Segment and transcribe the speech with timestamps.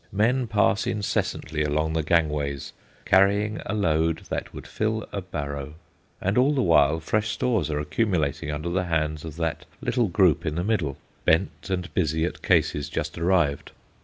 [0.11, 2.73] Men pass incessantly along the gangways,
[3.05, 5.75] carrying a load that would fill a barrow.
[6.19, 10.43] And all the while fresh stores are accumulating under the hands of that little group
[10.43, 13.73] in the middle, bent and busy at cases just arrived.